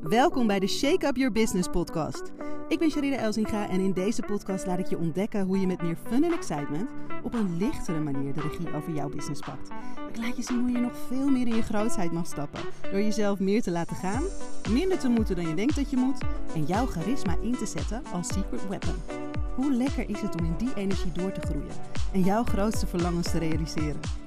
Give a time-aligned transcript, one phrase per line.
[0.00, 2.32] Welkom bij de Shake Up Your Business podcast.
[2.68, 5.82] Ik ben Sharida Elzinga en in deze podcast laat ik je ontdekken hoe je met
[5.82, 6.90] meer fun en excitement
[7.22, 9.68] op een lichtere manier de regie over jouw business pakt.
[10.08, 13.02] Ik laat je zien hoe je nog veel meer in je grootheid mag stappen door
[13.02, 14.22] jezelf meer te laten gaan,
[14.70, 16.22] minder te moeten dan je denkt dat je moet
[16.54, 18.96] en jouw charisma in te zetten als secret weapon.
[19.54, 21.74] Hoe lekker is het om in die energie door te groeien
[22.12, 24.23] en jouw grootste verlangens te realiseren?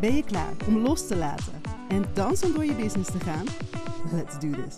[0.00, 3.44] Ben je klaar om los te laten en dansend door je business te gaan?
[4.12, 4.76] Let's do this.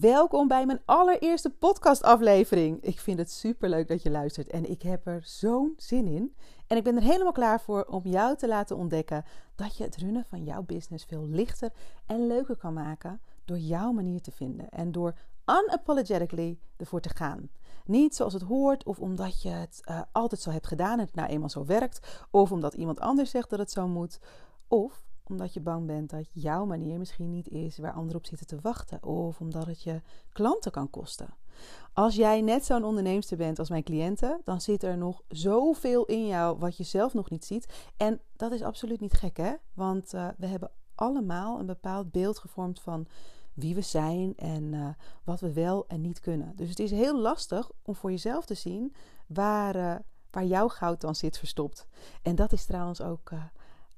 [0.00, 2.82] Welkom bij mijn allereerste podcastaflevering.
[2.82, 6.34] Ik vind het super leuk dat je luistert en ik heb er zo'n zin in.
[6.66, 9.96] En ik ben er helemaal klaar voor om jou te laten ontdekken dat je het
[9.96, 11.70] runnen van jouw business veel lichter
[12.06, 15.14] en leuker kan maken door jouw manier te vinden en door
[15.46, 17.50] unapologetically ervoor te gaan.
[17.88, 21.14] Niet zoals het hoort, of omdat je het uh, altijd zo hebt gedaan en het
[21.14, 24.20] nou eenmaal zo werkt, of omdat iemand anders zegt dat het zo moet,
[24.68, 28.46] of omdat je bang bent dat jouw manier misschien niet is waar anderen op zitten
[28.46, 30.02] te wachten, of omdat het je
[30.32, 31.34] klanten kan kosten.
[31.92, 36.26] Als jij net zo'n onderneemster bent als mijn cliënten, dan zit er nog zoveel in
[36.26, 37.90] jou wat je zelf nog niet ziet.
[37.96, 39.52] En dat is absoluut niet gek, hè?
[39.74, 43.06] Want uh, we hebben allemaal een bepaald beeld gevormd van
[43.58, 44.88] wie we zijn en uh,
[45.24, 46.56] wat we wel en niet kunnen.
[46.56, 48.94] Dus het is heel lastig om voor jezelf te zien
[49.26, 49.94] waar, uh,
[50.30, 51.86] waar jouw goud dan zit verstopt.
[52.22, 53.44] En dat is trouwens ook uh,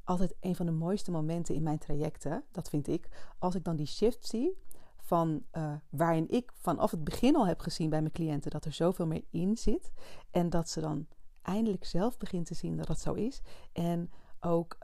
[0.04, 2.44] altijd een van de mooiste momenten in mijn trajecten.
[2.52, 3.08] Dat vind ik.
[3.38, 4.58] Als ik dan die shift zie
[4.96, 5.44] van
[5.90, 9.24] waarin ik vanaf het begin al heb gezien bij mijn cliënten dat er zoveel meer
[9.30, 9.92] in zit.
[10.30, 11.06] En dat ze dan
[11.42, 13.40] eindelijk zelf begint te zien dat dat zo is.
[13.72, 14.78] En ook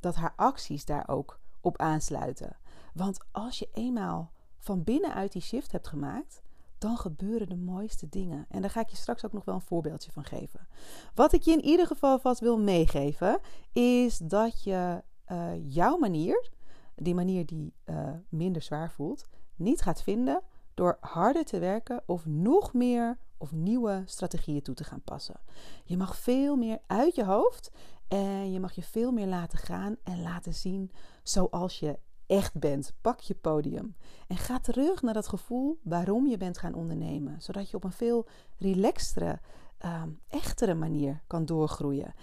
[0.00, 2.56] dat haar acties daar ook op aansluiten.
[2.94, 6.42] Want als je eenmaal van binnenuit die shift hebt gemaakt,
[6.78, 8.46] dan gebeuren de mooiste dingen.
[8.48, 10.68] En daar ga ik je straks ook nog wel een voorbeeldje van geven.
[11.14, 13.40] Wat ik je in ieder geval vast wil meegeven,
[13.72, 16.50] is dat je uh, jouw manier,
[16.94, 20.42] die manier die uh, minder zwaar voelt, niet gaat vinden
[20.74, 25.40] door harder te werken of nog meer of nieuwe strategieën toe te gaan passen.
[25.84, 27.70] Je mag veel meer uit je hoofd
[28.08, 30.90] en je mag je veel meer laten gaan en laten zien
[31.22, 31.98] zoals je
[32.36, 32.92] echt bent.
[33.00, 33.96] Pak je podium
[34.28, 37.92] en ga terug naar dat gevoel waarom je bent gaan ondernemen, zodat je op een
[37.92, 38.26] veel
[38.58, 39.40] relaxtere,
[39.84, 42.14] uh, echtere manier kan doorgroeien.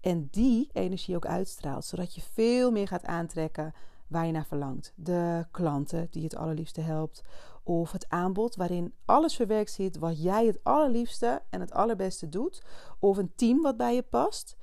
[0.00, 3.74] En die energie ook uitstraalt, zodat je veel meer gaat aantrekken
[4.06, 4.92] waar je naar verlangt.
[4.96, 7.24] De klanten die je het allerliefste helpt,
[7.62, 12.62] of het aanbod waarin alles verwerkt zit wat jij het allerliefste en het allerbeste doet,
[12.98, 14.56] of een team wat bij je past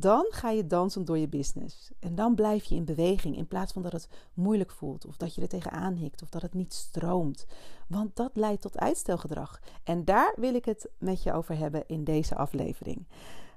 [0.00, 1.90] dan ga je dansen door je business.
[1.98, 5.34] En dan blijf je in beweging in plaats van dat het moeilijk voelt of dat
[5.34, 7.46] je er tegenaan hikt of dat het niet stroomt.
[7.88, 9.60] Want dat leidt tot uitstelgedrag.
[9.84, 13.06] En daar wil ik het met je over hebben in deze aflevering.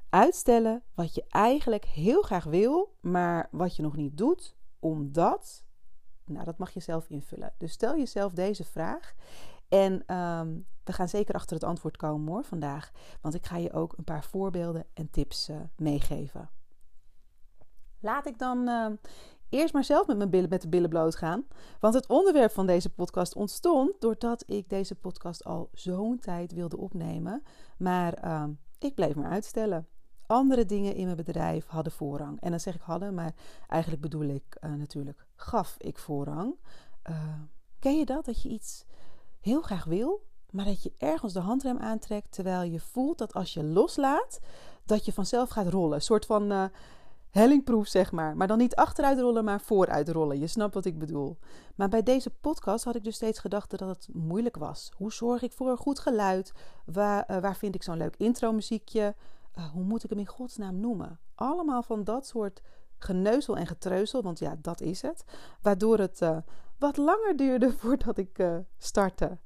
[0.09, 5.63] Uitstellen wat je eigenlijk heel graag wil, maar wat je nog niet doet, omdat.
[6.25, 7.53] Nou, dat mag je zelf invullen.
[7.57, 9.13] Dus stel jezelf deze vraag
[9.73, 12.91] en um, we gaan zeker achter het antwoord komen hoor vandaag.
[13.21, 16.49] Want ik ga je ook een paar voorbeelden en tips uh, meegeven.
[17.99, 18.87] Laat ik dan uh,
[19.49, 21.45] eerst maar zelf met, mijn billen, met de billen bloot gaan.
[21.79, 26.77] Want het onderwerp van deze podcast ontstond doordat ik deze podcast al zo'n tijd wilde
[26.77, 27.43] opnemen.
[27.77, 28.43] Maar uh,
[28.79, 29.87] ik bleef maar uitstellen.
[30.25, 32.41] Andere dingen in mijn bedrijf hadden voorrang.
[32.41, 33.33] En dan zeg ik hadden, maar
[33.67, 36.55] eigenlijk bedoel ik uh, natuurlijk gaf ik voorrang.
[37.79, 38.25] ken je dat?
[38.25, 38.85] Dat je iets
[39.43, 43.53] heel graag wil, maar dat je ergens de handrem aantrekt terwijl je voelt dat als
[43.53, 44.39] je loslaat,
[44.85, 45.93] dat je vanzelf gaat rollen.
[45.93, 46.65] Een soort van uh,
[47.29, 48.37] hellingproef, zeg maar.
[48.37, 50.39] Maar dan niet achteruit rollen, maar vooruit rollen.
[50.39, 51.37] Je snapt wat ik bedoel.
[51.75, 54.91] Maar bij deze podcast had ik dus steeds gedacht dat het moeilijk was.
[54.97, 56.53] Hoe zorg ik voor een goed geluid?
[56.85, 59.15] Waar, uh, waar vind ik zo'n leuk intro-muziekje?
[59.57, 61.19] Uh, hoe moet ik hem in godsnaam noemen?
[61.35, 62.61] Allemaal van dat soort
[62.97, 65.23] geneuzel en getreuzel, want ja, dat is het.
[65.61, 66.21] Waardoor het
[66.77, 69.37] wat langer duurde voordat ik uh, startte.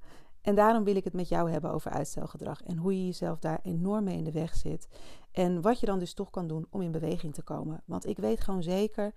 [0.42, 3.60] En daarom wil ik het met jou hebben over uitstelgedrag en hoe je jezelf daar
[3.64, 4.88] enorm mee in de weg zit.
[5.32, 7.82] En wat je dan dus toch kan doen om in beweging te komen.
[7.86, 9.14] Want ik weet gewoon zeker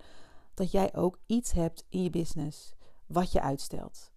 [0.53, 4.10] dat jij ook iets hebt in je business wat je uitstelt.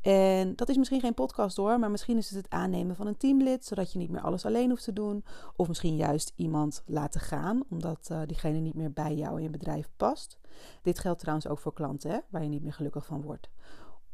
[0.00, 3.16] En dat is misschien geen podcast hoor, maar misschien is het het aannemen van een
[3.16, 5.24] teamlid, zodat je niet meer alles alleen hoeft te doen.
[5.56, 9.50] Of misschien juist iemand laten gaan, omdat uh, diegene niet meer bij jou in je
[9.50, 10.38] bedrijf past.
[10.82, 13.50] Dit geldt trouwens ook voor klanten, hè, waar je niet meer gelukkig van wordt.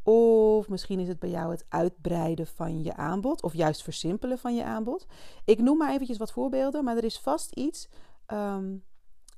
[0.02, 4.54] Of misschien is het bij jou het uitbreiden van je aanbod, of juist versimpelen van
[4.54, 5.06] je aanbod.
[5.44, 7.88] Ik noem maar eventjes wat voorbeelden, maar er is vast iets
[8.32, 8.84] um,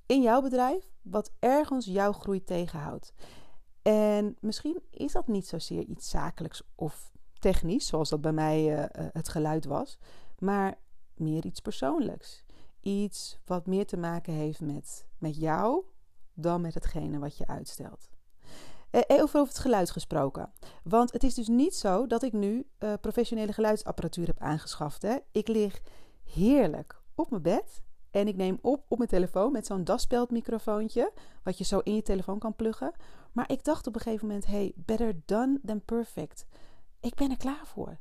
[0.06, 3.12] in jouw bedrijf wat ergens jouw groei tegenhoudt.
[3.88, 8.84] En misschien is dat niet zozeer iets zakelijks of technisch, zoals dat bij mij uh,
[8.92, 9.98] het geluid was,
[10.38, 10.78] maar
[11.14, 12.44] meer iets persoonlijks.
[12.80, 15.84] Iets wat meer te maken heeft met, met jou
[16.34, 18.08] dan met hetgene wat je uitstelt.
[18.90, 20.52] Uh, over, over het geluid gesproken.
[20.82, 22.66] Want het is dus niet zo dat ik nu
[23.00, 25.02] professionele geluidsapparatuur heb aangeschaft.
[25.02, 25.16] Hè.
[25.32, 25.80] Ik lig
[26.24, 31.12] heerlijk op mijn bed en ik neem op op mijn telefoon met zo'n daspeldmicrofoontje,
[31.42, 32.92] wat je zo in je telefoon kan pluggen.
[33.32, 36.46] Maar ik dacht op een gegeven moment: hey, better done than perfect.
[37.00, 37.98] Ik ben er klaar voor.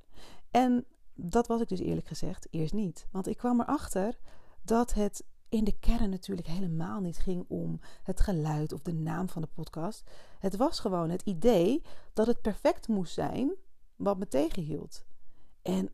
[0.52, 3.08] En dat was ik dus eerlijk gezegd eerst niet.
[3.12, 4.18] Want ik kwam erachter
[4.62, 9.30] dat het in de kern natuurlijk helemaal niet ging om het geluid of de naam
[9.30, 10.04] van de podcast.
[10.40, 11.82] Het was gewoon het idee
[12.14, 13.54] dat het perfect moest zijn
[13.96, 15.06] wat me tegenhield.
[15.62, 15.92] En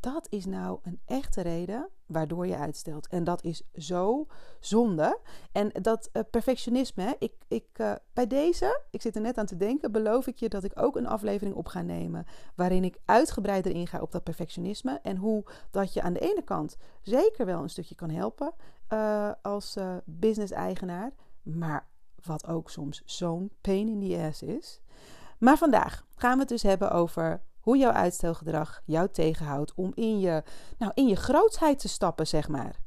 [0.00, 3.06] dat is nou een echte reden waardoor je uitstelt.
[3.06, 4.26] En dat is zo
[4.60, 5.18] zonde.
[5.52, 9.56] En dat uh, perfectionisme, ik, ik, uh, bij deze, ik zit er net aan te
[9.56, 12.26] denken, beloof ik je dat ik ook een aflevering op ga nemen.
[12.54, 14.98] Waarin ik uitgebreider inga op dat perfectionisme.
[15.02, 18.52] En hoe dat je aan de ene kant zeker wel een stukje kan helpen
[18.92, 21.12] uh, als business-eigenaar.
[21.42, 21.88] Maar
[22.22, 24.80] wat ook soms zo'n pain in the ass is.
[25.38, 30.20] Maar vandaag gaan we het dus hebben over hoe jouw uitstelgedrag jou tegenhoudt om in
[30.20, 30.42] je,
[30.78, 32.80] nou, in je grootsheid te stappen, zeg maar.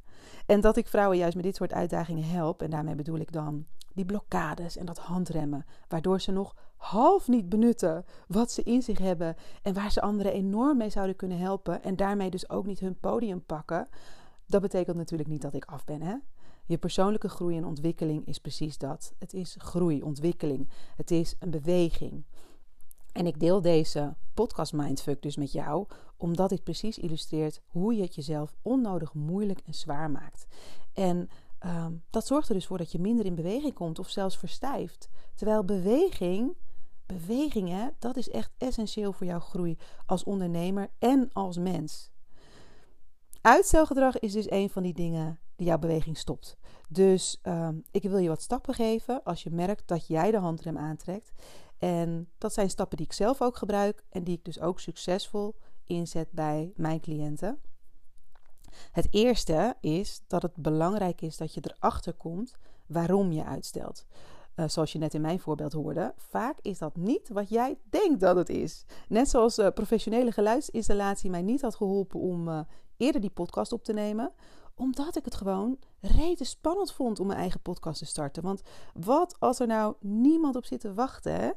[0.46, 2.62] En dat ik vrouwen juist met dit soort uitdagingen help.
[2.62, 5.66] En daarmee bedoel ik dan die blokkades en dat handremmen.
[5.88, 9.36] Waardoor ze nog half niet benutten wat ze in zich hebben.
[9.62, 11.84] En waar ze anderen enorm mee zouden kunnen helpen.
[11.84, 13.88] En daarmee dus ook niet hun podium pakken.
[14.46, 16.02] Dat betekent natuurlijk niet dat ik af ben.
[16.02, 16.16] Hè?
[16.66, 19.14] Je persoonlijke groei en ontwikkeling is precies dat.
[19.20, 20.70] Het is groei, ontwikkeling.
[20.96, 22.24] Het is een beweging.
[23.14, 25.88] En ik deel deze podcast Mindfuck dus met jou,
[26.18, 30.46] omdat dit precies illustreert hoe je het jezelf onnodig moeilijk en zwaar maakt.
[30.94, 31.30] En
[31.66, 35.10] um, dat zorgt er dus voor dat je minder in beweging komt of zelfs verstijft.
[35.36, 36.56] Terwijl beweging,
[37.06, 42.12] beweging hè, dat is echt essentieel voor jouw groei als ondernemer en als mens.
[43.42, 46.58] Uitstelgedrag is dus een van die dingen die jouw beweging stopt.
[46.90, 50.78] Dus um, ik wil je wat stappen geven als je merkt dat jij de handrem
[50.78, 51.32] aantrekt.
[51.84, 55.56] En dat zijn stappen die ik zelf ook gebruik en die ik dus ook succesvol
[55.84, 57.60] inzet bij mijn cliënten.
[58.92, 62.54] Het eerste is dat het belangrijk is dat je erachter komt
[62.88, 64.06] waarom je uitstelt.
[64.56, 68.20] Uh, zoals je net in mijn voorbeeld hoorde, vaak is dat niet wat jij denkt
[68.20, 68.86] dat het is.
[69.08, 72.60] Net zoals uh, professionele geluidsinstallatie mij niet had geholpen om uh,
[72.98, 74.32] eerder die podcast op te nemen,
[74.76, 78.44] omdat ik het gewoon reden spannend vond om mijn eigen podcast te starten.
[78.44, 78.62] Want
[78.94, 81.34] wat als er nou niemand op zit te wachten?
[81.34, 81.52] Hè?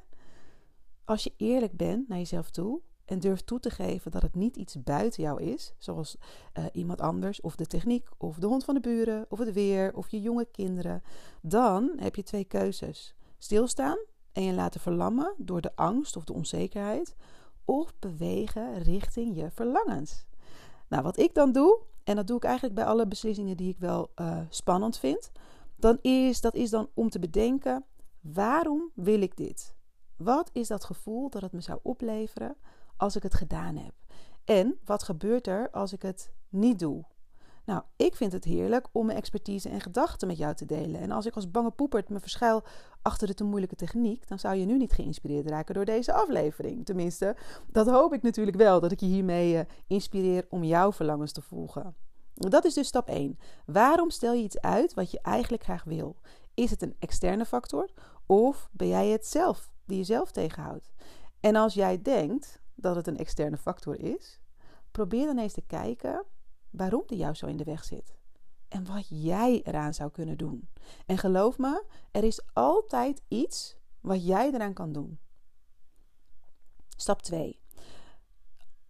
[1.06, 4.56] Als je eerlijk bent naar jezelf toe en durft toe te geven dat het niet
[4.56, 6.16] iets buiten jou is, zoals
[6.58, 9.94] uh, iemand anders of de techniek of de hond van de buren of het weer
[9.94, 11.02] of je jonge kinderen,
[11.40, 13.14] dan heb je twee keuzes.
[13.38, 13.98] Stilstaan
[14.32, 17.16] en je laten verlammen door de angst of de onzekerheid
[17.64, 20.24] of bewegen richting je verlangens.
[20.88, 23.78] Nou, wat ik dan doe, en dat doe ik eigenlijk bij alle beslissingen die ik
[23.78, 25.30] wel uh, spannend vind,
[25.76, 27.84] dan is dat is dan om te bedenken:
[28.20, 29.75] waarom wil ik dit?
[30.16, 32.56] Wat is dat gevoel dat het me zou opleveren
[32.96, 33.92] als ik het gedaan heb?
[34.44, 37.04] En wat gebeurt er als ik het niet doe?
[37.64, 41.00] Nou, ik vind het heerlijk om mijn expertise en gedachten met jou te delen.
[41.00, 42.62] En als ik als bange poepert me verschuil
[43.02, 46.84] achter de te moeilijke techniek, dan zou je nu niet geïnspireerd raken door deze aflevering.
[46.84, 47.36] Tenminste,
[47.66, 51.42] dat hoop ik natuurlijk wel, dat ik je hiermee uh, inspireer om jouw verlangens te
[51.42, 51.94] volgen.
[52.34, 53.38] Dat is dus stap 1.
[53.66, 56.16] Waarom stel je iets uit wat je eigenlijk graag wil?
[56.54, 57.90] Is het een externe factor
[58.26, 60.92] of ben jij het zelf die jezelf tegenhoudt.
[61.40, 64.40] En als jij denkt dat het een externe factor is,
[64.90, 66.24] probeer dan eens te kijken
[66.70, 68.16] waarom die jou zo in de weg zit.
[68.68, 70.68] En wat jij eraan zou kunnen doen.
[71.06, 75.18] En geloof me, er is altijd iets wat jij eraan kan doen.
[76.96, 77.60] Stap 2.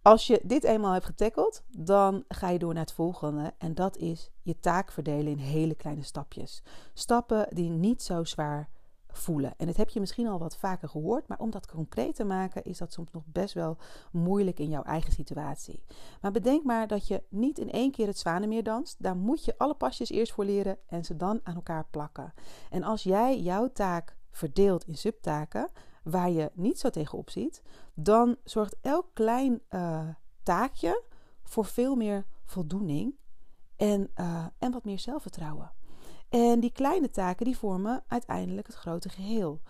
[0.01, 3.53] Als je dit eenmaal hebt getackeld, dan ga je door naar het volgende.
[3.57, 6.63] En dat is je taak verdelen in hele kleine stapjes.
[6.93, 8.69] Stappen die niet zo zwaar
[9.17, 9.53] voelen.
[9.57, 12.63] En dat heb je misschien al wat vaker gehoord, maar om dat concreet te maken
[12.63, 13.77] is dat soms nog best wel
[14.11, 15.83] moeilijk in jouw eigen situatie.
[16.21, 18.95] Maar bedenk maar dat je niet in één keer het zwanenmeer danst.
[19.03, 22.33] Daar moet je alle pasjes eerst voor leren en ze dan aan elkaar plakken.
[22.69, 25.69] En als jij jouw taak verdeelt in subtaken
[26.03, 27.61] waar je niet zo tegenop ziet,
[27.93, 30.07] dan zorgt elk klein uh,
[30.43, 31.03] taakje
[31.43, 33.15] voor veel meer voldoening
[33.75, 35.71] en, uh, en wat meer zelfvertrouwen.
[36.29, 39.61] En die kleine taken die vormen uiteindelijk het grote geheel.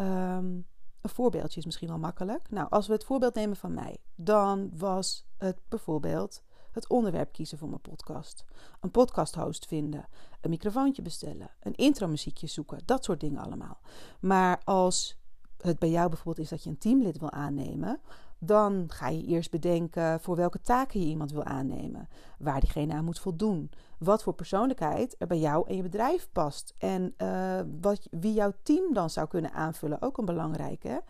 [0.00, 0.66] Um,
[1.02, 2.50] een voorbeeldje is misschien wel makkelijk.
[2.50, 6.42] Nou, als we het voorbeeld nemen van mij, dan was het bijvoorbeeld
[6.72, 8.44] het onderwerp kiezen voor mijn podcast.
[8.80, 10.08] Een podcasthost vinden,
[10.40, 13.80] een microfoontje bestellen, een intromuziekje zoeken, dat soort dingen allemaal.
[14.20, 15.20] Maar als
[15.56, 18.00] het bij jou bijvoorbeeld is dat je een teamlid wil aannemen,
[18.44, 22.08] Dan ga je eerst bedenken voor welke taken je iemand wil aannemen,
[22.38, 26.74] waar diegene aan moet voldoen, wat voor persoonlijkheid er bij jou en je bedrijf past
[26.78, 30.02] en uh, wat, wie jouw team dan zou kunnen aanvullen.
[30.02, 31.02] Ook een belangrijke.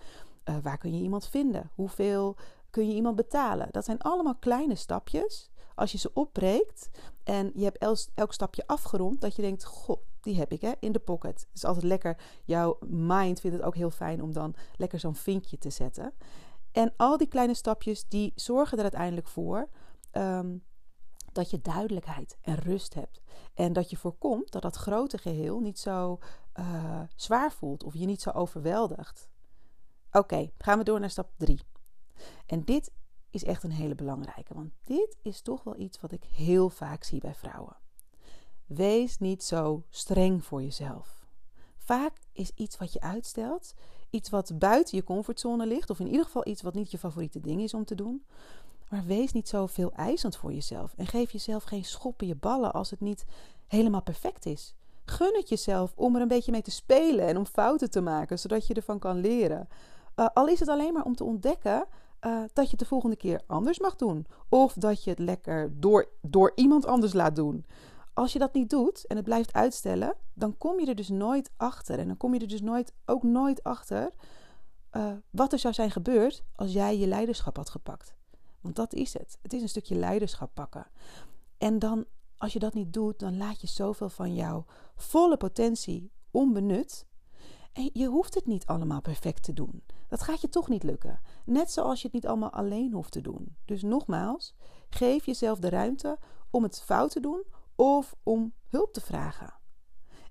[0.45, 1.71] Uh, waar kun je iemand vinden?
[1.75, 2.37] Hoeveel
[2.71, 3.69] kun je iemand betalen?
[3.71, 5.51] Dat zijn allemaal kleine stapjes.
[5.75, 6.91] Als je ze opbreekt
[7.25, 10.73] en je hebt elk, elk stapje afgerond, dat je denkt: Goh, die heb ik hè,
[10.81, 11.41] in de pocket.
[11.41, 12.17] Het is altijd lekker.
[12.45, 16.13] Jouw mind vindt het ook heel fijn om dan lekker zo'n vinkje te zetten.
[16.73, 19.69] En al die kleine stapjes die zorgen er uiteindelijk voor
[20.13, 20.65] um,
[21.33, 23.23] dat je duidelijkheid en rust hebt.
[23.55, 26.19] En dat je voorkomt dat dat grote geheel niet zo
[26.55, 29.29] uh, zwaar voelt of je niet zo overweldigt.
[30.13, 31.61] Oké, gaan we door naar stap 3.
[32.47, 32.93] En dit
[33.31, 37.05] is echt een hele belangrijke, want dit is toch wel iets wat ik heel vaak
[37.05, 37.77] zie bij vrouwen.
[38.67, 41.27] Wees niet zo streng voor jezelf.
[41.77, 43.75] Vaak is iets wat je uitstelt,
[44.13, 47.41] iets wat buiten je comfortzone ligt, of in ieder geval iets wat niet je favoriete
[47.41, 48.25] ding is om te doen.
[48.89, 52.35] Maar wees niet zo veel eisend voor jezelf en geef jezelf geen schop in je
[52.35, 53.25] ballen als het niet
[53.67, 54.75] helemaal perfect is.
[55.05, 58.39] Gun het jezelf om er een beetje mee te spelen en om fouten te maken,
[58.39, 59.69] zodat je ervan kan leren.
[60.17, 61.87] Uh, al is het alleen maar om te ontdekken
[62.27, 64.27] uh, dat je het de volgende keer anders mag doen.
[64.49, 67.65] Of dat je het lekker door, door iemand anders laat doen.
[68.15, 71.51] Als je dat niet doet en het blijft uitstellen, dan kom je er dus nooit
[71.57, 71.99] achter.
[71.99, 74.13] En dan kom je er dus nooit, ook nooit achter
[74.93, 78.15] uh, wat er zou zijn gebeurd als jij je leiderschap had gepakt.
[78.61, 79.39] Want dat is het.
[79.43, 80.87] Het is een stukje leiderschap pakken.
[81.59, 82.05] En dan,
[82.37, 84.65] als je dat niet doet, dan laat je zoveel van jouw
[84.97, 87.07] volle potentie onbenut.
[87.73, 89.83] En je hoeft het niet allemaal perfect te doen.
[90.09, 91.21] Dat gaat je toch niet lukken.
[91.45, 93.57] Net zoals je het niet allemaal alleen hoeft te doen.
[93.65, 94.55] Dus nogmaals,
[94.91, 96.19] geef jezelf de ruimte
[96.51, 97.45] om het fout te doen
[97.83, 99.55] of om hulp te vragen.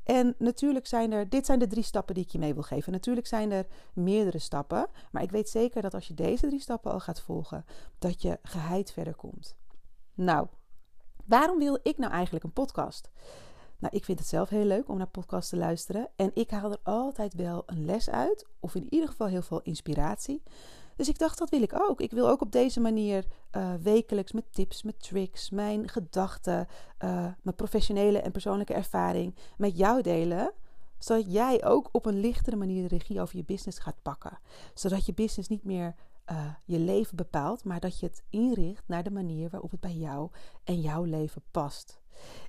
[0.04, 2.92] En natuurlijk zijn er, dit zijn de drie stappen die ik je mee wil geven.
[2.92, 6.92] Natuurlijk zijn er meerdere stappen, maar ik weet zeker dat als je deze drie stappen
[6.92, 7.66] al gaat volgen,
[8.00, 9.56] dat je geheid verder komt.
[10.14, 10.48] Nou,
[11.26, 13.12] waarom wil ik nou eigenlijk een podcast?
[13.78, 16.10] Nou, ik vind het zelf heel leuk om naar podcasts te luisteren.
[16.16, 19.62] En ik haal er altijd wel een les uit, of in ieder geval heel veel
[19.62, 20.44] inspiratie.
[21.02, 22.02] Dus ik dacht, dat wil ik ook.
[22.02, 26.68] Ik wil ook op deze manier uh, wekelijks met tips, met tricks, mijn gedachten,
[27.04, 30.54] uh, mijn professionele en persoonlijke ervaring met jou delen.
[30.98, 34.40] Zodat jij ook op een lichtere manier de regie over je business gaat pakken.
[34.74, 35.96] Zodat je business niet meer
[36.32, 39.96] uh, je leven bepaalt, maar dat je het inricht naar de manier waarop het bij
[39.96, 40.30] jou
[40.64, 42.00] en jouw leven past.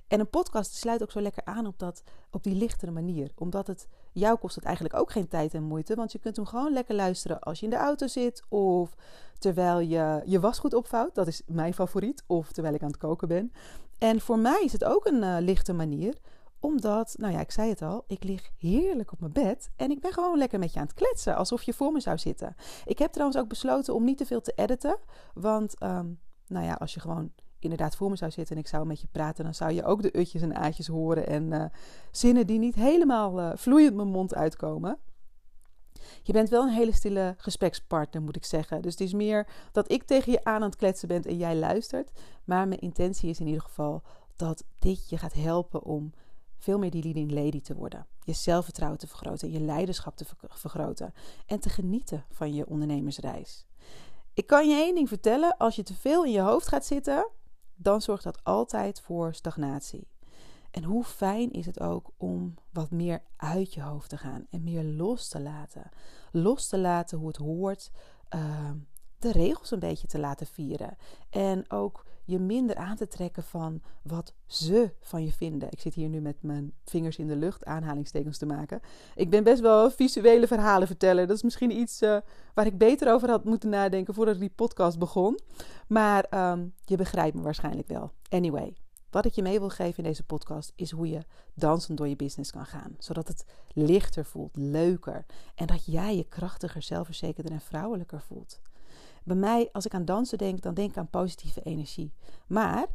[0.07, 3.31] En een podcast sluit ook zo lekker aan op, dat, op die lichtere manier.
[3.35, 5.95] Omdat het jou kost het eigenlijk ook geen tijd en moeite.
[5.95, 8.43] Want je kunt hem gewoon lekker luisteren als je in de auto zit.
[8.49, 8.95] Of
[9.39, 11.15] terwijl je je wasgoed opvouwt.
[11.15, 12.23] Dat is mijn favoriet.
[12.27, 13.51] Of terwijl ik aan het koken ben.
[13.97, 16.17] En voor mij is het ook een uh, lichte manier.
[16.59, 19.69] Omdat, nou ja, ik zei het al, ik lig heerlijk op mijn bed.
[19.75, 21.35] En ik ben gewoon lekker met je aan het kletsen.
[21.35, 22.55] Alsof je voor me zou zitten.
[22.85, 24.97] Ik heb trouwens ook besloten om niet te veel te editen.
[25.33, 27.31] Want, um, nou ja, als je gewoon
[27.63, 30.01] inderdaad voor me zou zitten en ik zou met je praten, dan zou je ook
[30.01, 31.65] de utjes en aatjes horen en uh,
[32.11, 34.99] zinnen die niet helemaal uh, vloeiend mijn mond uitkomen.
[36.23, 38.81] Je bent wel een hele stille gesprekspartner, moet ik zeggen.
[38.81, 41.55] Dus het is meer dat ik tegen je aan aan het kletsen ben en jij
[41.55, 42.11] luistert.
[42.43, 44.03] Maar mijn intentie is in ieder geval
[44.35, 46.13] dat dit je gaat helpen om
[46.57, 48.07] veel meer die leading lady te worden.
[48.23, 51.13] Je zelfvertrouwen te vergroten, je leiderschap te vergroten
[51.45, 53.65] en te genieten van je ondernemersreis.
[54.33, 57.29] Ik kan je één ding vertellen: als je te veel in je hoofd gaat zitten,
[57.83, 60.07] dan zorgt dat altijd voor stagnatie.
[60.71, 64.63] En hoe fijn is het ook om wat meer uit je hoofd te gaan en
[64.63, 65.89] meer los te laten.
[66.31, 67.91] Los te laten hoe het hoort,
[68.35, 68.71] uh,
[69.23, 70.97] de regels een beetje te laten vieren.
[71.29, 75.71] En ook je minder aan te trekken van wat ze van je vinden.
[75.71, 78.81] Ik zit hier nu met mijn vingers in de lucht aanhalingstekens te maken.
[79.15, 81.27] Ik ben best wel visuele verhalen vertellen.
[81.27, 82.17] Dat is misschien iets uh,
[82.53, 85.39] waar ik beter over had moeten nadenken voordat die podcast begon.
[85.87, 88.11] Maar um, je begrijpt me waarschijnlijk wel.
[88.29, 88.73] Anyway,
[89.09, 91.19] wat ik je mee wil geven in deze podcast is hoe je
[91.53, 92.95] dansend door je business kan gaan.
[92.97, 95.25] Zodat het lichter voelt, leuker.
[95.55, 98.59] En dat jij je krachtiger, zelfverzekerder en vrouwelijker voelt.
[99.23, 102.13] Bij mij, als ik aan dansen denk, dan denk ik aan positieve energie.
[102.47, 102.87] Maar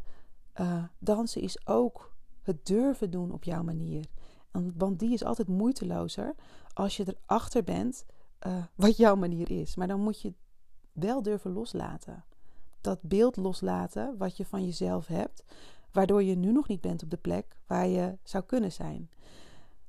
[0.59, 4.05] uh, dansen is ook het durven doen op jouw manier.
[4.51, 6.35] Want die is altijd moeitelozer
[6.73, 8.05] als je erachter bent
[8.47, 9.75] uh, wat jouw manier is.
[9.75, 10.33] Maar dan moet je
[10.91, 12.23] wel durven loslaten.
[12.81, 15.43] Dat beeld loslaten wat je van jezelf hebt,
[15.91, 19.09] waardoor je nu nog niet bent op de plek waar je zou kunnen zijn.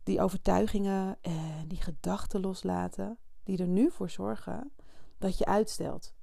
[0.03, 4.71] Die overtuigingen en die gedachten loslaten, die er nu voor zorgen
[5.19, 6.15] dat je uitstelt.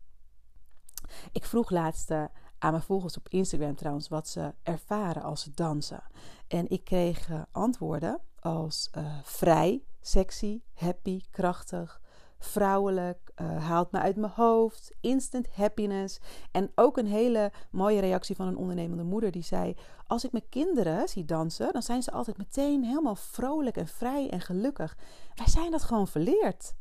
[1.31, 2.23] Ik vroeg laatst uh,
[2.59, 6.03] aan mijn volgers op Instagram trouwens wat ze ervaren als ze dansen.
[6.47, 12.01] En ik kreeg uh, antwoorden als uh, vrij, sexy, happy, krachtig,
[12.39, 16.19] vrouwelijk, uh, haalt me uit mijn hoofd, instant happiness.
[16.51, 19.75] En ook een hele mooie reactie van een ondernemende moeder die zei:
[20.07, 24.29] Als ik mijn kinderen zie dansen, dan zijn ze altijd meteen helemaal vrolijk en vrij
[24.29, 24.97] en gelukkig.
[25.35, 26.75] Wij zijn dat gewoon verleerd.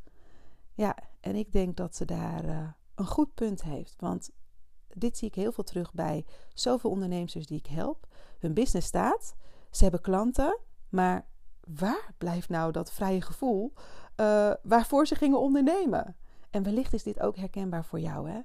[0.74, 3.94] Ja, en ik denk dat ze daar een goed punt heeft.
[3.98, 4.30] Want
[4.88, 6.24] dit zie ik heel veel terug bij
[6.54, 8.06] zoveel ondernemers die ik help.
[8.38, 9.34] Hun business staat,
[9.70, 11.26] ze hebben klanten, maar
[11.66, 13.72] waar blijft nou dat vrije gevoel
[14.16, 16.16] uh, waarvoor ze gingen ondernemen?
[16.50, 18.40] En wellicht is dit ook herkenbaar voor jou, hè?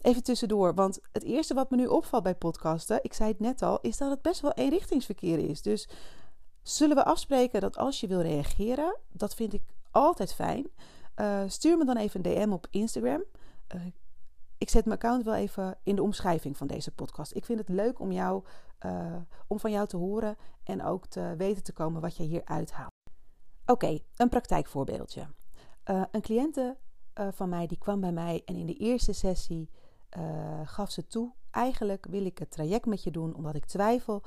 [0.00, 3.62] Even tussendoor, want het eerste wat me nu opvalt bij podcasten, ik zei het net
[3.62, 5.62] al, is dat het best wel eenrichtingsverkeer is.
[5.62, 5.88] Dus
[6.62, 10.66] zullen we afspreken dat als je wil reageren, dat vind ik altijd fijn.
[11.16, 13.22] Uh, stuur me dan even een DM op Instagram.
[13.74, 13.80] Uh,
[14.58, 17.34] ik zet mijn account wel even in de omschrijving van deze podcast.
[17.34, 18.44] Ik vind het leuk om, jou,
[18.86, 19.16] uh,
[19.46, 22.92] om van jou te horen en ook te weten te komen wat je hier uithaalt.
[23.66, 25.26] Oké, een praktijkvoorbeeldje.
[25.90, 26.76] Uh, een cliënte
[27.30, 29.70] van mij die kwam bij mij en in de eerste sessie
[30.64, 34.22] gaf ze toe: eigenlijk wil ik het traject met je doen omdat ik twijfel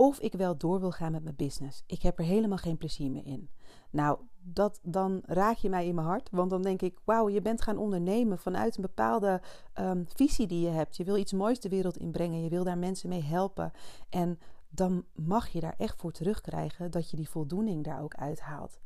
[0.00, 1.82] of ik wel door wil gaan met mijn business.
[1.86, 3.50] Ik heb er helemaal geen plezier meer in.
[3.90, 6.28] Nou, dat, dan raak je mij in mijn hart.
[6.30, 9.40] Want dan denk ik, wauw, je bent gaan ondernemen vanuit een bepaalde
[9.74, 10.96] um, visie die je hebt.
[10.96, 12.42] Je wil iets moois de wereld inbrengen.
[12.42, 13.72] Je wil daar mensen mee helpen.
[14.08, 14.38] En
[14.68, 18.80] dan mag je daar echt voor terugkrijgen dat je die voldoening daar ook uithaalt.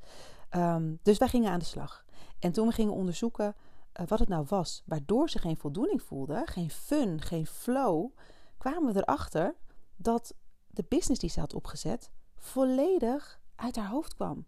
[0.50, 2.04] Um, dus wij gingen aan de slag.
[2.38, 3.54] En toen we gingen onderzoeken
[4.00, 8.10] uh, wat het nou was, waardoor ze geen voldoening voelde, geen fun, geen flow,
[8.58, 9.54] kwamen we erachter
[9.96, 10.34] dat
[10.72, 14.46] de business die ze had opgezet volledig uit haar hoofd kwam.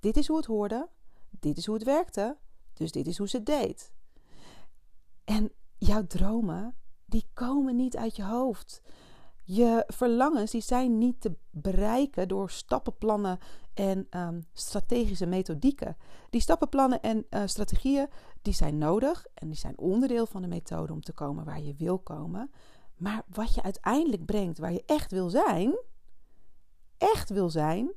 [0.00, 0.88] Dit is hoe het hoorde,
[1.30, 2.36] dit is hoe het werkte,
[2.74, 3.92] dus dit is hoe ze het deed.
[5.24, 6.74] En jouw dromen,
[7.04, 8.82] die komen niet uit je hoofd.
[9.44, 13.38] Je verlangens die zijn niet te bereiken door stappenplannen
[13.74, 15.96] en um, strategische methodieken.
[16.30, 18.08] Die stappenplannen en uh, strategieën
[18.42, 21.74] die zijn nodig en die zijn onderdeel van de methode om te komen waar je
[21.74, 22.50] wil komen.
[23.00, 25.78] Maar wat je uiteindelijk brengt, waar je echt wil zijn,
[26.98, 27.92] echt wil zijn,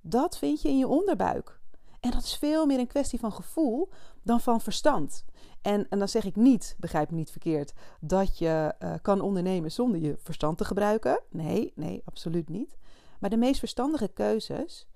[0.00, 1.60] dat vind je in je onderbuik.
[2.00, 3.88] En dat is veel meer een kwestie van gevoel
[4.22, 5.24] dan van verstand.
[5.62, 9.72] En, en dan zeg ik niet, begrijp me niet verkeerd, dat je uh, kan ondernemen
[9.72, 11.22] zonder je verstand te gebruiken.
[11.30, 12.76] Nee, nee, absoluut niet.
[13.20, 14.86] Maar de meest verstandige keuzes,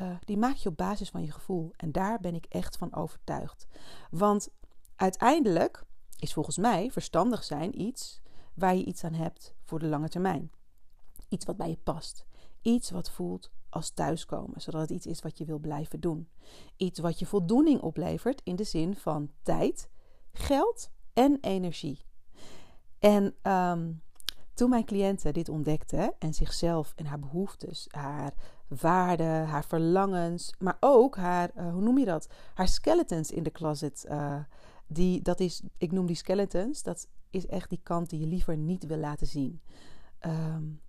[0.00, 1.72] uh, die maak je op basis van je gevoel.
[1.76, 3.66] En daar ben ik echt van overtuigd.
[4.10, 4.48] Want
[4.94, 5.84] uiteindelijk
[6.18, 8.24] is volgens mij verstandig zijn iets
[8.56, 10.50] waar je iets aan hebt voor de lange termijn.
[11.28, 12.26] Iets wat bij je past.
[12.62, 16.28] Iets wat voelt als thuiskomen, zodat het iets is wat je wil blijven doen.
[16.76, 19.88] Iets wat je voldoening oplevert in de zin van tijd,
[20.32, 22.04] geld en energie.
[22.98, 24.02] En um,
[24.54, 28.32] toen mijn cliënten dit ontdekte en zichzelf en haar behoeftes, haar
[28.68, 32.28] waarden, haar verlangens, maar ook haar, uh, hoe noem je dat?
[32.54, 34.06] Haar skeletons in de closet.
[34.10, 34.38] Uh,
[34.86, 38.56] die, dat is, ik noem die skeletons, dat is echt die kant die je liever
[38.56, 39.60] niet wil laten zien.
[40.20, 40.80] Um,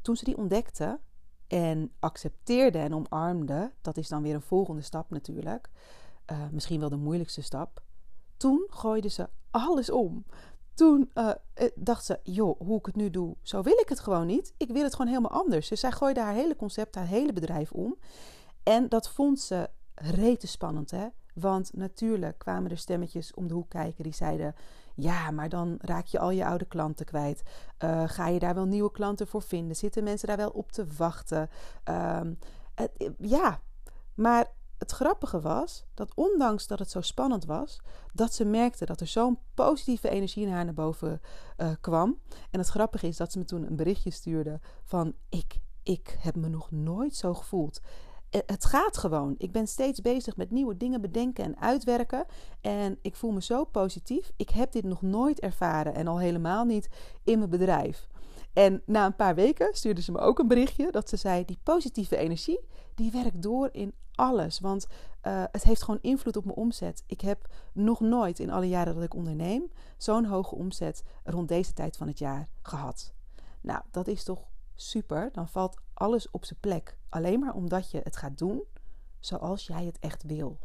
[0.00, 1.00] toen ze die ontdekte,
[1.46, 5.70] en accepteerde en omarmde, dat is dan weer een volgende stap natuurlijk,
[6.32, 7.82] uh, misschien wel de moeilijkste stap.
[8.36, 10.24] Toen gooide ze alles om.
[10.74, 11.30] Toen uh,
[11.74, 14.54] dacht ze, joh, hoe ik het nu doe, zo wil ik het gewoon niet.
[14.56, 15.68] Ik wil het gewoon helemaal anders.
[15.68, 17.96] Dus zij gooide haar hele concept, haar hele bedrijf om.
[18.62, 21.06] En dat vond ze rete spannend, hè.
[21.34, 24.54] Want natuurlijk kwamen er stemmetjes om de hoek kijken die zeiden:
[24.94, 27.42] ja, maar dan raak je al je oude klanten kwijt.
[27.84, 29.76] Uh, ga je daar wel nieuwe klanten voor vinden?
[29.76, 31.50] Zitten mensen daar wel op te wachten?
[31.84, 32.38] Um,
[32.74, 33.60] het, ja,
[34.14, 34.46] maar
[34.78, 37.80] het grappige was dat ondanks dat het zo spannend was,
[38.12, 41.20] dat ze merkte dat er zo'n positieve energie in haar naar boven
[41.56, 42.18] uh, kwam.
[42.50, 46.36] En het grappige is dat ze me toen een berichtje stuurde van ik, ik heb
[46.36, 47.80] me nog nooit zo gevoeld.
[48.34, 49.34] Eh, het gaat gewoon.
[49.38, 52.24] Ik ben steeds bezig met nieuwe dingen bedenken en uitwerken.
[52.60, 54.32] En ik voel me zo positief.
[54.36, 56.88] Ik heb dit nog nooit ervaren en al helemaal niet
[57.24, 58.08] in mijn bedrijf.
[58.52, 61.58] En na een paar weken stuurde ze me ook een berichtje dat ze zei: die
[61.62, 62.60] positieve energie
[62.94, 64.86] die werkt door in alles, want
[65.22, 67.04] uh, het heeft gewoon invloed op mijn omzet.
[67.06, 71.72] Ik heb nog nooit in alle jaren dat ik onderneem zo'n hoge omzet rond deze
[71.72, 73.14] tijd van het jaar gehad.
[73.60, 76.96] Nou, dat is toch super, dan valt alles op zijn plek.
[77.08, 78.62] Alleen maar omdat je het gaat doen
[79.20, 80.58] zoals jij het echt wil.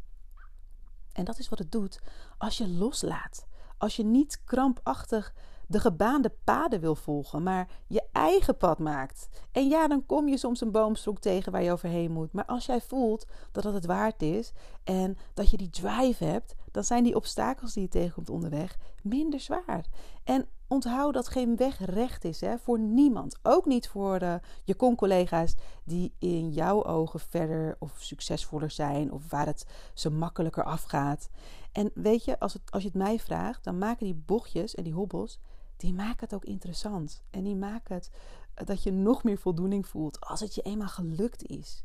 [1.11, 1.99] En dat is wat het doet
[2.37, 3.47] als je loslaat.
[3.77, 5.33] Als je niet krampachtig
[5.69, 9.29] de gebaande paden wil volgen, maar je eigen pad maakt.
[9.51, 12.33] En ja, dan kom je soms een boomstok tegen waar je overheen moet.
[12.33, 14.51] Maar als jij voelt dat het het waard is
[14.83, 19.39] en dat je die drive hebt, dan zijn die obstakels die je tegenkomt onderweg minder
[19.39, 19.85] zwaar.
[20.23, 23.39] En onthoud dat geen weg recht is hè, voor niemand.
[23.43, 29.45] Ook niet voor je con-collega's die in jouw ogen verder of succesvoller zijn of waar
[29.45, 31.29] het zo makkelijker afgaat.
[31.71, 34.83] En weet je, als, het, als je het mij vraagt, dan maken die bochtjes en
[34.83, 35.39] die hobbels,
[35.79, 37.23] die maken het ook interessant.
[37.29, 38.11] En die maken het
[38.53, 41.83] eh, dat je nog meer voldoening voelt als het je eenmaal gelukt is.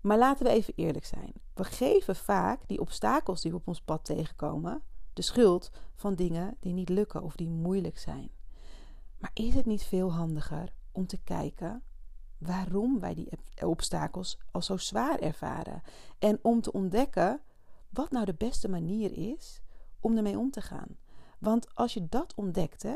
[0.00, 1.32] Maar laten we even eerlijk zijn.
[1.54, 4.82] We geven vaak die obstakels die we op ons pad tegenkomen
[5.12, 8.30] de schuld van dingen die niet lukken of die moeilijk zijn.
[9.18, 11.82] Maar is het niet veel handiger om te kijken
[12.38, 13.28] waarom wij die
[13.64, 15.82] obstakels al zo zwaar ervaren
[16.18, 17.40] en om te ontdekken
[17.90, 19.60] wat nou de beste manier is
[20.00, 20.96] om ermee om te gaan?
[21.38, 22.94] Want als je dat ontdekt hè,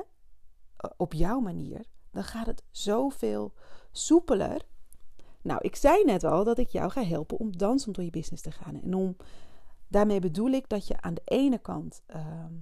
[0.97, 3.53] op jouw manier, dan gaat het zoveel
[3.93, 4.67] soepeler.
[5.43, 8.43] Nou, ik zei net al dat ik jou ga helpen om dansend door je business
[8.43, 9.17] te gaan en om
[9.93, 12.53] Daarmee bedoel ik dat je aan de ene kant ehm,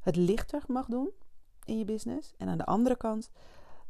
[0.00, 1.10] het lichter mag doen
[1.64, 2.34] in je business.
[2.36, 3.30] En aan de andere kant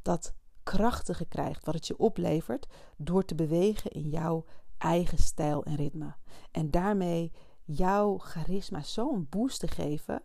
[0.03, 4.45] dat krachtige krijgt, wat het je oplevert door te bewegen in jouw
[4.77, 6.15] eigen stijl en ritme.
[6.51, 7.33] En daarmee
[7.65, 10.23] jouw charisma zo'n boost te geven.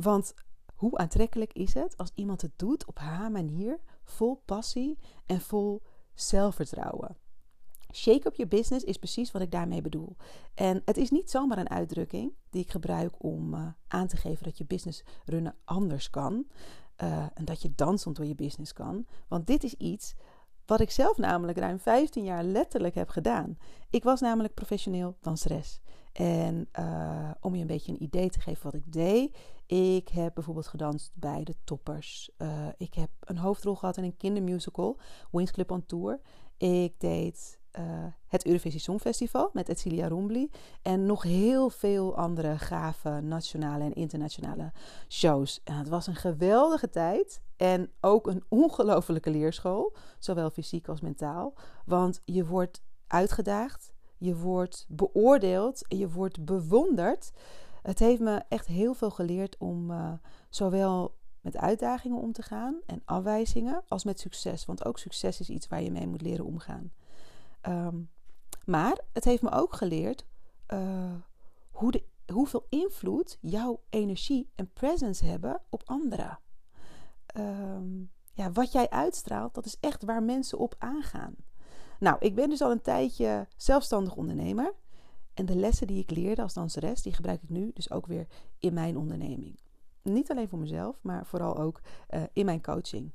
[0.00, 0.34] Want
[0.74, 5.82] hoe aantrekkelijk is het als iemand het doet op haar manier, vol passie en vol
[6.14, 7.16] zelfvertrouwen?
[7.92, 10.16] Shake up your business is precies wat ik daarmee bedoel.
[10.54, 14.44] En het is niet zomaar een uitdrukking die ik gebruik om uh, aan te geven
[14.44, 16.46] dat je business runnen anders kan.
[17.02, 19.06] Uh, en dat je dansend door je business kan.
[19.28, 20.14] Want dit is iets
[20.70, 23.58] wat ik zelf namelijk ruim 15 jaar letterlijk heb gedaan.
[23.90, 25.80] Ik was namelijk professioneel danseres.
[26.12, 29.36] En uh, om je een beetje een idee te geven wat ik deed.
[29.66, 32.30] Ik heb bijvoorbeeld gedanst bij de Toppers.
[32.38, 34.98] Uh, ik heb een hoofdrol gehad in een kindermusical,
[35.30, 36.20] Wings Club on Tour.
[36.56, 37.84] Ik deed uh,
[38.26, 40.50] het Eurovisie Songfestival met Etcilia Rombly.
[40.82, 44.72] En nog heel veel andere gave nationale en internationale
[45.08, 45.60] shows.
[45.64, 47.42] En het was een geweldige tijd.
[47.56, 49.96] En ook een ongelofelijke leerschool.
[50.18, 51.54] Zowel fysiek als mentaal.
[51.84, 53.92] Want je wordt uitgedaagd.
[54.18, 55.84] Je wordt beoordeeld.
[55.88, 57.32] Je wordt bewonderd.
[57.82, 60.12] Het heeft me echt heel veel geleerd om uh,
[60.48, 64.64] zowel met uitdagingen om te gaan en afwijzingen als met succes.
[64.66, 66.92] Want ook succes is iets waar je mee moet leren omgaan.
[67.68, 68.10] Um,
[68.64, 70.26] maar het heeft me ook geleerd
[70.68, 71.14] uh,
[71.70, 76.38] hoe de, hoeveel invloed jouw energie en presence hebben op anderen.
[77.36, 81.34] Um, ja, wat jij uitstraalt, dat is echt waar mensen op aangaan.
[81.98, 84.74] Nou, ik ben dus al een tijdje zelfstandig ondernemer.
[85.34, 88.26] En de lessen die ik leerde als danseres, die gebruik ik nu dus ook weer
[88.58, 89.58] in mijn onderneming.
[90.02, 93.12] Niet alleen voor mezelf, maar vooral ook uh, in mijn coaching.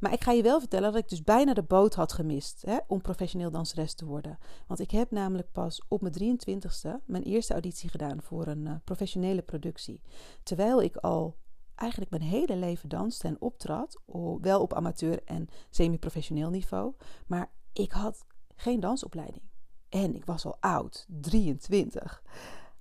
[0.00, 2.76] Maar ik ga je wel vertellen dat ik dus bijna de boot had gemist hè,
[2.86, 4.38] om professioneel danseres te worden.
[4.66, 8.74] Want ik heb namelijk pas op mijn 23ste mijn eerste auditie gedaan voor een uh,
[8.84, 10.00] professionele productie.
[10.42, 11.36] Terwijl ik al
[11.74, 14.00] eigenlijk mijn hele leven danste en optrad,
[14.40, 16.94] wel op amateur en semi-professioneel niveau.
[17.26, 18.24] Maar ik had
[18.56, 19.42] geen dansopleiding.
[19.88, 22.22] En ik was al oud, 23.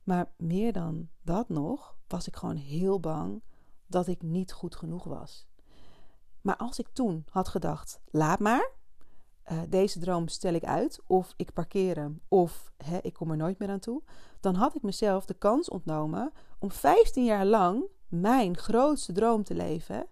[0.04, 3.41] Maar meer dan dat nog, was ik gewoon heel bang
[3.88, 5.47] dat ik niet goed genoeg was.
[6.41, 8.71] Maar als ik toen had gedacht, laat maar,
[9.52, 13.38] uh, deze droom stel ik uit, of ik parkeer hem, of hè, ik kom er
[13.38, 14.02] nooit meer aan toe,
[14.39, 19.56] dan had ik mezelf de kans ontnomen om 15 jaar lang mijn grootste droom te
[19.56, 20.08] leven.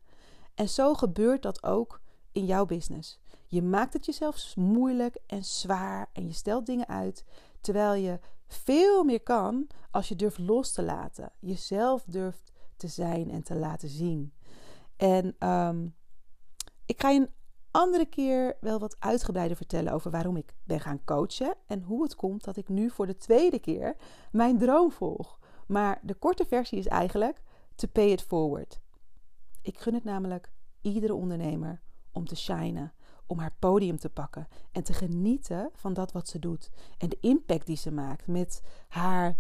[0.54, 3.20] En zo gebeurt dat ook in jouw business.
[3.48, 7.26] Je maakt het jezelf moeilijk en zwaar en je stelt dingen uit,
[7.62, 13.32] terwijl je veel meer kan als je durft los te laten, jezelf durft te zijn
[13.32, 14.34] en te laten zien.
[14.96, 15.96] En um,
[16.86, 17.34] ik ga je een
[17.72, 22.16] andere keer wel wat uitgebreider vertellen over waarom ik ben gaan coachen en hoe het
[22.16, 23.96] komt dat ik nu voor de tweede keer
[24.32, 25.40] mijn droom volg.
[25.68, 27.42] Maar de korte versie is eigenlijk
[27.76, 28.80] to pay it forward.
[29.62, 32.94] Ik gun het namelijk iedere ondernemer om te shinen,
[33.28, 37.18] om haar podium te pakken en te genieten van dat wat ze doet en de
[37.20, 39.38] impact die ze maakt met haar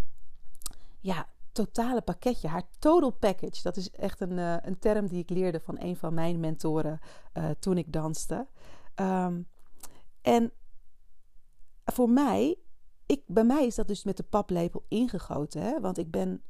[0.99, 3.61] ja, totale pakketje, haar total package.
[3.63, 6.99] Dat is echt een, uh, een term die ik leerde van een van mijn mentoren
[7.33, 8.47] uh, toen ik danste.
[8.95, 9.47] Um,
[10.21, 10.51] en
[11.85, 12.57] voor mij,
[13.05, 15.61] ik, bij mij is dat dus met de paplepel ingegoten.
[15.61, 15.79] Hè?
[15.79, 16.43] Want ik ben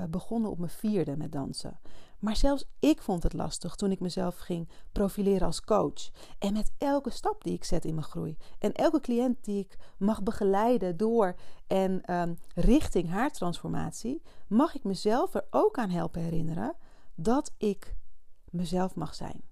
[0.00, 1.80] uh, begonnen op mijn vierde met dansen.
[2.20, 6.10] Maar zelfs ik vond het lastig toen ik mezelf ging profileren als coach.
[6.38, 8.36] En met elke stap die ik zet in mijn groei.
[8.58, 11.34] En elke cliënt die ik mag begeleiden door
[11.66, 14.22] en um, richting haar transformatie.
[14.46, 16.74] Mag ik mezelf er ook aan helpen herinneren
[17.14, 17.96] dat ik
[18.50, 19.42] mezelf mag zijn.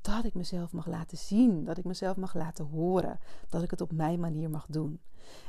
[0.00, 1.64] Dat ik mezelf mag laten zien.
[1.64, 3.18] Dat ik mezelf mag laten horen.
[3.48, 5.00] Dat ik het op mijn manier mag doen.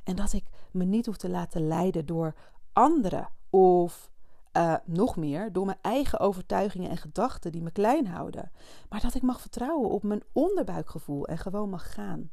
[0.03, 2.35] En dat ik me niet hoef te laten leiden door
[2.73, 3.29] anderen.
[3.49, 4.11] Of
[4.53, 8.51] uh, nog meer door mijn eigen overtuigingen en gedachten die me klein houden.
[8.89, 12.31] Maar dat ik mag vertrouwen op mijn onderbuikgevoel en gewoon mag gaan.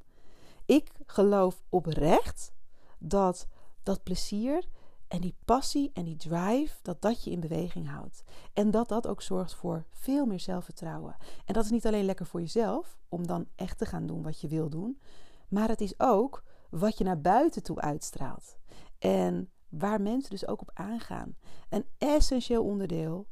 [0.65, 2.53] Ik geloof oprecht
[2.99, 3.47] dat
[3.83, 4.69] dat plezier
[5.09, 8.23] en die passie en die drive, dat dat je in beweging houdt.
[8.53, 11.17] En dat dat ook zorgt voor veel meer zelfvertrouwen.
[11.45, 14.41] En dat is niet alleen lekker voor jezelf, om dan echt te gaan doen wat
[14.41, 15.01] je wil doen.
[15.49, 18.57] Maar het is ook wat je naar buiten toe uitstraalt.
[18.99, 21.37] En waar mensen dus ook op aangaan.
[21.69, 23.29] Een essentieel onderdeel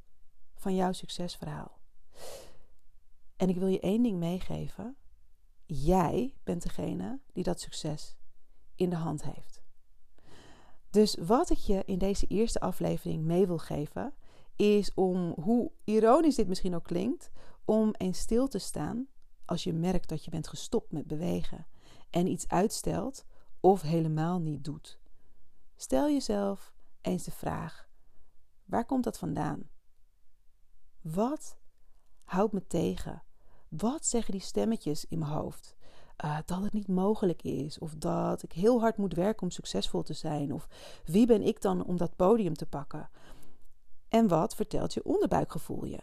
[0.55, 1.81] van jouw succesverhaal.
[3.37, 4.97] En ik wil je één ding meegeven.
[5.67, 8.17] Jij bent degene die dat succes
[8.75, 9.63] in de hand heeft.
[10.91, 14.15] Dus wat ik je in deze eerste aflevering mee wil geven,
[14.57, 17.31] is om, hoe ironisch dit misschien ook klinkt,
[17.65, 19.09] om eens stil te staan
[19.45, 21.67] als je merkt dat je bent gestopt met bewegen
[22.11, 23.25] en iets uitstelt
[23.61, 24.99] of helemaal niet doet.
[25.77, 27.89] Stel jezelf eens de vraag:
[28.65, 29.69] waar komt dat vandaan?
[31.01, 31.59] Wat
[32.25, 33.23] houdt me tegen?
[33.69, 35.77] Wat zeggen die stemmetjes in mijn hoofd?
[36.25, 40.03] Uh, dat het niet mogelijk is, of dat ik heel hard moet werken om succesvol
[40.03, 40.69] te zijn, of
[41.05, 43.11] wie ben ik dan om dat podium te pakken?
[44.09, 46.01] En wat vertelt je onderbuikgevoel je?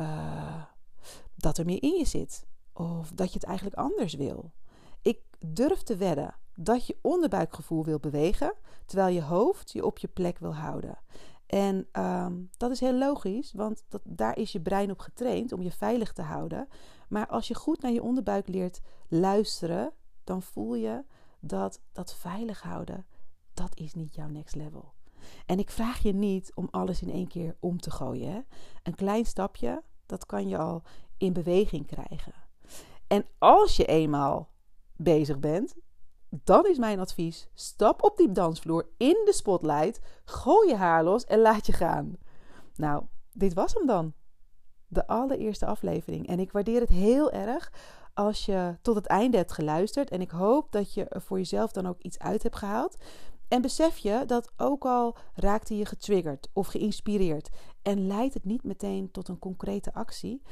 [0.00, 0.64] Uh,
[1.34, 4.52] dat er meer in je zit, of dat je het eigenlijk anders wil.
[5.04, 8.54] Ik durf te wedden dat je onderbuikgevoel wil bewegen,
[8.86, 10.98] terwijl je hoofd je op je plek wil houden.
[11.46, 15.62] En ehm, dat is heel logisch, want dat, daar is je brein op getraind om
[15.62, 16.68] je veilig te houden.
[17.08, 19.92] Maar als je goed naar je onderbuik leert luisteren,
[20.24, 21.04] dan voel je
[21.40, 23.06] dat dat veilig houden,
[23.54, 24.92] dat is niet jouw next level.
[25.46, 28.32] En ik vraag je niet om alles in één keer om te gooien.
[28.32, 28.40] Hè?
[28.82, 30.82] Een klein stapje, dat kan je al
[31.16, 32.34] in beweging krijgen.
[33.06, 34.48] En als je eenmaal
[34.96, 35.74] bezig bent,
[36.28, 41.24] dan is mijn advies: stap op die dansvloer in de spotlight, gooi je haar los
[41.24, 42.16] en laat je gaan.
[42.74, 44.12] Nou, dit was hem dan.
[44.86, 46.26] De allereerste aflevering.
[46.26, 47.72] En ik waardeer het heel erg
[48.14, 50.10] als je tot het einde hebt geluisterd.
[50.10, 52.96] En ik hoop dat je er voor jezelf dan ook iets uit hebt gehaald.
[53.48, 57.48] En besef je dat ook al raakte je getriggerd of geïnspireerd
[57.82, 60.42] en leidt het niet meteen tot een concrete actie,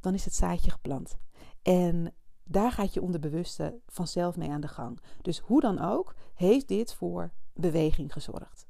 [0.00, 1.18] dan is het zaadje geplant.
[1.62, 5.00] En daar gaat je onderbewuste vanzelf mee aan de gang.
[5.22, 8.66] Dus hoe dan ook, heeft dit voor beweging gezorgd.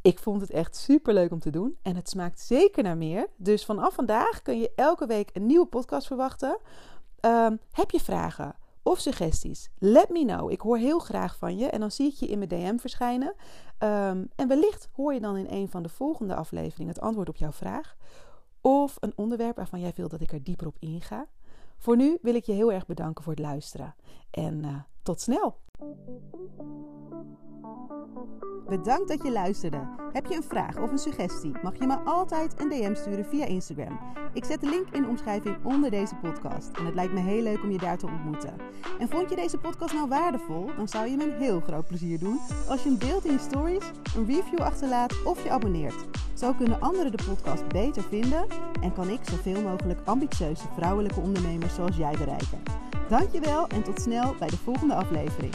[0.00, 3.26] Ik vond het echt super leuk om te doen en het smaakt zeker naar meer.
[3.36, 6.58] Dus vanaf vandaag kun je elke week een nieuwe podcast verwachten.
[7.20, 9.70] Ehm, heb je vragen of suggesties?
[9.78, 10.50] Let me know.
[10.50, 13.34] Ik hoor heel graag van je en dan zie ik je in mijn DM verschijnen.
[13.78, 17.36] Ehm, en wellicht hoor je dan in een van de volgende afleveringen het antwoord op
[17.36, 17.96] jouw vraag.
[18.60, 21.26] Of een onderwerp waarvan jij wilt dat ik er dieper op inga.
[21.84, 23.94] Voor nu wil ik je heel erg bedanken voor het luisteren.
[24.30, 25.56] En uh, tot snel!
[28.68, 29.80] Bedankt dat je luisterde.
[30.12, 31.52] Heb je een vraag of een suggestie?
[31.62, 34.00] Mag je me altijd een DM sturen via Instagram.
[34.32, 36.70] Ik zet de link in de omschrijving onder deze podcast.
[36.78, 38.54] En het lijkt me heel leuk om je daar te ontmoeten.
[38.98, 40.70] En vond je deze podcast nou waardevol?
[40.76, 43.38] Dan zou je me een heel groot plezier doen als je een deelt in je
[43.38, 46.04] stories, een review achterlaat of je abonneert.
[46.34, 48.46] Zo kunnen anderen de podcast beter vinden
[48.80, 52.62] en kan ik zoveel mogelijk ambitieuze vrouwelijke ondernemers zoals jij bereiken.
[53.08, 55.54] Dankjewel en tot snel bij de volgende aflevering.